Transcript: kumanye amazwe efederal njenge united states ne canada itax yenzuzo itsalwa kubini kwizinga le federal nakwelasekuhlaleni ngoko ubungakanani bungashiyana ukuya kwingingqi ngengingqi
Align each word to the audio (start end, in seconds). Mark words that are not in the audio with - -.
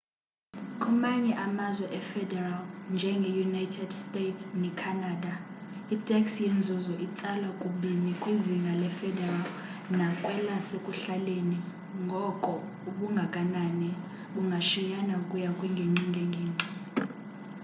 kumanye 0.81 1.33
amazwe 1.45 1.87
efederal 1.99 2.63
njenge 2.93 3.29
united 3.47 3.89
states 4.03 4.41
ne 4.61 4.69
canada 4.81 5.33
itax 5.95 6.25
yenzuzo 6.45 6.93
itsalwa 7.07 7.49
kubini 7.61 8.11
kwizinga 8.21 8.71
le 8.81 8.89
federal 8.99 9.41
nakwelasekuhlaleni 9.97 11.57
ngoko 12.05 12.51
ubungakanani 12.89 13.89
bungashiyana 14.33 15.13
ukuya 15.23 15.51
kwingingqi 15.57 16.03
ngengingqi 16.11 16.65